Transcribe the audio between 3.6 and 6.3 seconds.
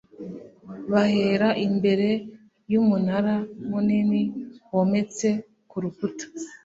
munini wometse ku rukuta